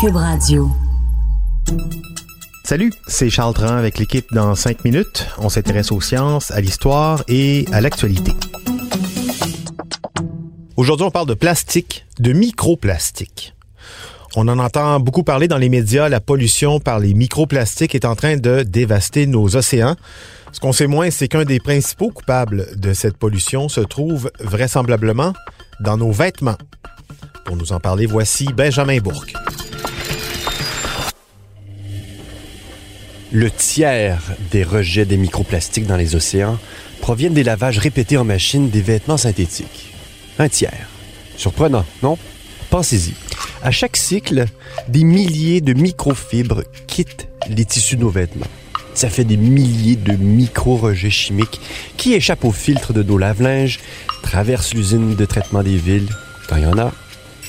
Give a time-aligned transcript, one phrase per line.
[0.00, 0.70] Cube Radio.
[2.62, 5.26] Salut, c'est Charles Tran avec l'équipe dans 5 minutes.
[5.38, 8.30] On s'intéresse aux sciences, à l'histoire et à l'actualité.
[10.76, 13.54] Aujourd'hui, on parle de plastique, de microplastique.
[14.36, 16.08] On en entend beaucoup parler dans les médias.
[16.08, 19.96] La pollution par les microplastiques est en train de dévaster nos océans.
[20.52, 25.32] Ce qu'on sait moins, c'est qu'un des principaux coupables de cette pollution se trouve vraisemblablement
[25.80, 26.58] dans nos vêtements.
[27.44, 29.34] Pour nous en parler, voici Benjamin Bourque.
[33.30, 36.58] Le tiers des rejets des microplastiques dans les océans
[37.02, 39.92] proviennent des lavages répétés en machine des vêtements synthétiques.
[40.38, 40.88] Un tiers.
[41.36, 42.16] Surprenant, non?
[42.70, 43.12] Pensez-y.
[43.62, 44.46] À chaque cycle,
[44.88, 48.46] des milliers de microfibres quittent les tissus de nos vêtements.
[48.94, 51.60] Ça fait des milliers de micro-rejets chimiques
[51.98, 53.78] qui échappent au filtre de nos lave-linges,
[54.22, 56.08] traversent l'usine de traitement des villes,
[56.48, 56.92] quand il y en a,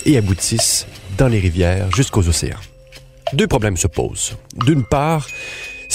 [0.05, 2.59] et aboutissent dans les rivières jusqu'aux océans.
[3.33, 4.36] Deux problèmes se posent.
[4.66, 5.27] D'une part,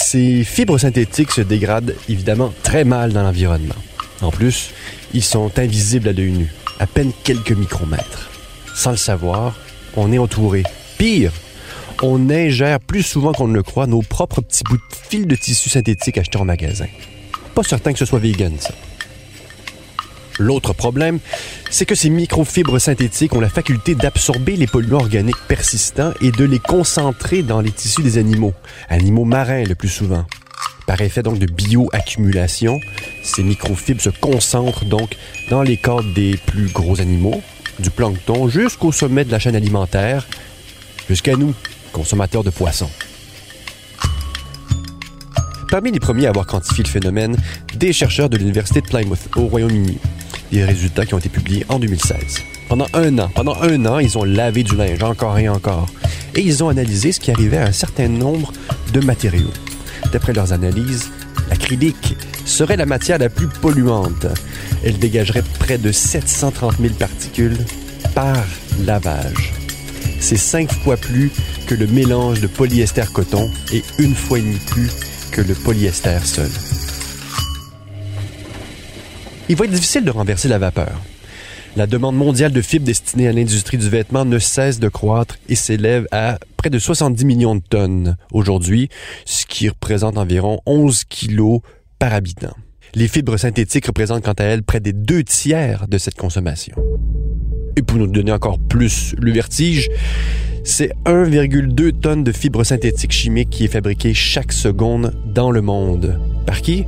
[0.05, 3.75] ces fibres synthétiques se dégradent évidemment très mal dans l'environnement.
[4.21, 4.69] En plus,
[5.15, 8.29] ils sont invisibles à l'œil nu, à peine quelques micromètres.
[8.75, 9.55] Sans le savoir,
[9.97, 10.61] on est entouré.
[10.99, 11.31] Pire,
[12.03, 15.35] on ingère plus souvent qu'on ne le croit nos propres petits bouts de fil de
[15.35, 16.87] tissu synthétique achetés en magasin.
[17.55, 18.75] Pas certain que ce soit vegan, ça.
[20.37, 21.19] L'autre problème,
[21.69, 26.43] c'est que ces microfibres synthétiques ont la faculté d'absorber les polluants organiques persistants et de
[26.43, 28.53] les concentrer dans les tissus des animaux,
[28.89, 30.25] animaux marins le plus souvent.
[30.87, 32.79] Par effet donc de bioaccumulation,
[33.23, 35.15] ces microfibres se concentrent donc
[35.49, 37.41] dans les corps des plus gros animaux,
[37.79, 40.27] du plancton jusqu'au sommet de la chaîne alimentaire,
[41.09, 41.53] jusqu'à nous,
[41.91, 42.89] consommateurs de poissons.
[45.71, 47.35] Parmi les premiers à avoir quantifié le phénomène,
[47.75, 49.97] des chercheurs de l'Université de Plymouth au Royaume-Uni.
[50.55, 52.15] Des résultats qui ont été publiés en 2016.
[52.69, 55.87] Pendant un an, pendant un an, ils ont lavé du linge encore et encore.
[56.33, 58.53] Et ils ont analysé ce qui arrivait à un certain nombre
[58.93, 59.51] de matériaux.
[60.13, 61.11] D'après leurs analyses,
[61.49, 64.27] l'acrylique serait la matière la plus polluante.
[64.85, 67.57] Elle dégagerait près de 730 000 particules
[68.13, 68.37] par
[68.85, 69.51] lavage.
[70.21, 71.33] C'est cinq fois plus
[71.67, 74.89] que le mélange de polyester-coton et une fois et demie plus
[75.31, 76.49] que le polyester seul.
[79.47, 81.01] Il va être difficile de renverser la vapeur.
[81.75, 85.55] La demande mondiale de fibres destinées à l'industrie du vêtement ne cesse de croître et
[85.55, 88.89] s'élève à près de 70 millions de tonnes aujourd'hui,
[89.25, 91.59] ce qui représente environ 11 kilos
[91.99, 92.55] par habitant.
[92.95, 96.75] Les fibres synthétiques représentent quant à elles près des deux tiers de cette consommation.
[97.75, 99.89] Et pour nous donner encore plus le vertige,
[100.63, 106.19] c'est 1,2 tonnes de fibres synthétiques chimiques qui est fabriquée chaque seconde dans le monde.
[106.47, 106.85] Par qui?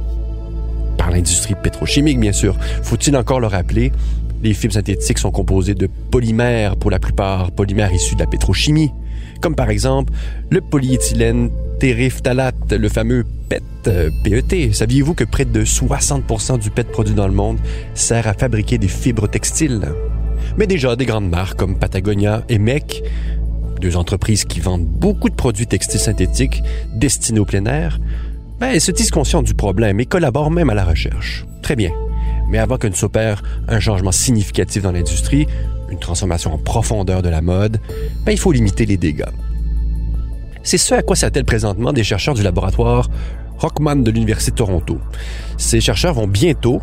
[1.18, 2.56] L'industrie pétrochimique, bien sûr.
[2.84, 3.92] Faut-il encore le rappeler?
[4.44, 8.92] Les fibres synthétiques sont composées de polymères pour la plupart, polymères issus de la pétrochimie,
[9.42, 10.14] comme par exemple
[10.52, 14.72] le polyéthylène terephthalate, le fameux PET, euh, PET.
[14.74, 17.58] Saviez-vous que près de 60% du PET produit dans le monde
[17.96, 19.82] sert à fabriquer des fibres textiles?
[20.56, 23.02] Mais déjà, des grandes marques comme Patagonia et MEC,
[23.82, 26.62] deux entreprises qui vendent beaucoup de produits textiles synthétiques
[26.94, 28.00] destinés au plein air,
[28.60, 31.46] ben, se disent conscients du problème et collaborent même à la recherche.
[31.62, 31.92] Très bien.
[32.50, 35.48] Mais avant que ne s'opère un changement significatif dans l'industrie,
[35.90, 37.80] une transformation en profondeur de la mode,
[38.26, 39.26] ben, il faut limiter les dégâts.
[40.64, 43.10] C'est ce à quoi s'attellent présentement des chercheurs du laboratoire
[43.58, 45.00] Rockman de l'Université de Toronto.
[45.58, 46.82] Ces chercheurs vont bientôt,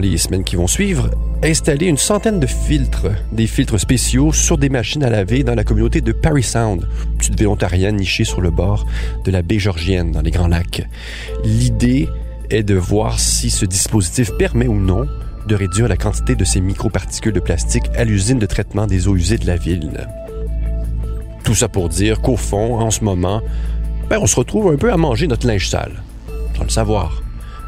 [0.00, 1.10] les semaines qui vont suivre,
[1.42, 5.64] installer une centaine de filtres, des filtres spéciaux sur des machines à laver dans la
[5.64, 6.86] communauté de Parry Sound,
[7.18, 8.86] petite ville ontarienne nichée sur le bord
[9.24, 10.86] de la baie Georgienne dans les Grands Lacs.
[11.44, 12.08] L'idée
[12.50, 15.06] est de voir si ce dispositif permet ou non
[15.46, 19.16] de réduire la quantité de ces microparticules de plastique à l'usine de traitement des eaux
[19.16, 20.06] usées de la ville.
[21.44, 23.40] Tout ça pour dire qu'au fond, en ce moment,
[24.10, 26.02] ben, on se retrouve un peu à manger notre linge sale,
[26.56, 27.22] sans le savoir.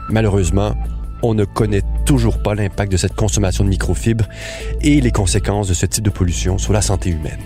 [0.09, 0.75] Malheureusement,
[1.23, 4.29] on ne connaît toujours pas l'impact de cette consommation de microfibres
[4.81, 7.39] et les conséquences de ce type de pollution sur la santé humaine.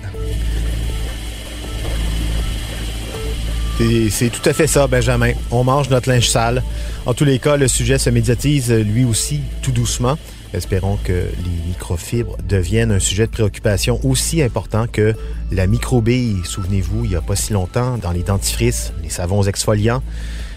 [4.11, 5.33] C'est tout à fait ça, Benjamin.
[5.51, 6.63] On mange notre linge sale.
[7.05, 10.17] En tous les cas, le sujet se médiatise lui aussi tout doucement.
[10.55, 15.15] Espérons que les microfibres deviennent un sujet de préoccupation aussi important que
[15.51, 16.43] la microbille.
[16.45, 20.03] Souvenez-vous, il n'y a pas si longtemps, dans les dentifrices, les savons exfoliants,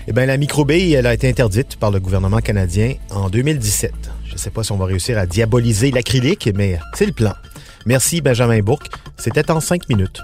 [0.07, 3.91] eh bien, la microbille, elle a été interdite par le gouvernement canadien en 2017.
[4.25, 7.33] Je ne sais pas si on va réussir à diaboliser l'acrylique, mais c'est le plan.
[7.85, 8.89] Merci, Benjamin Bourque.
[9.17, 10.21] C'était en cinq minutes.